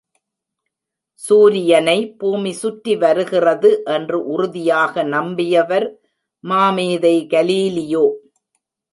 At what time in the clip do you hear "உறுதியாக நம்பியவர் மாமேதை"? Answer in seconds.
4.25-7.13